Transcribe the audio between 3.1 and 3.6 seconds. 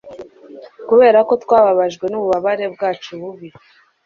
bubi